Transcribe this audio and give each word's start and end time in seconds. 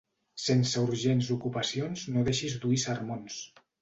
Sense 0.43 0.81
urgents 0.93 1.29
ocupacions 1.37 2.07
no 2.17 2.25
deixis 2.31 2.57
d'oir 2.65 2.81
sermons. 2.87 3.37